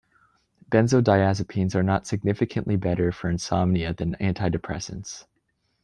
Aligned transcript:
Benzodiazepines 0.71 1.75
are 1.75 1.83
not 1.83 2.07
significantly 2.07 2.75
better 2.75 3.11
for 3.11 3.29
insomnia 3.29 3.93
than 3.93 4.15
antidepressants. 4.19 5.25